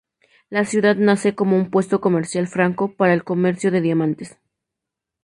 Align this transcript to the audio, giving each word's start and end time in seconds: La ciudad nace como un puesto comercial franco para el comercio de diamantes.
La 0.49 0.65
ciudad 0.65 0.95
nace 0.95 1.35
como 1.35 1.55
un 1.55 1.69
puesto 1.69 2.01
comercial 2.01 2.47
franco 2.47 2.91
para 2.95 3.13
el 3.13 3.23
comercio 3.23 3.69
de 3.69 3.81
diamantes. 3.81 4.39